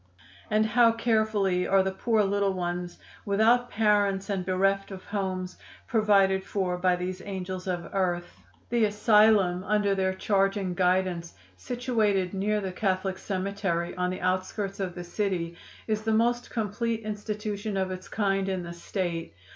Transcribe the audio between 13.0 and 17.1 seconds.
Cemetery, on the outskirts of the city, is the most complete